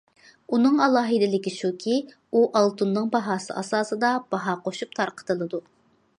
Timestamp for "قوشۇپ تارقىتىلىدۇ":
4.67-5.63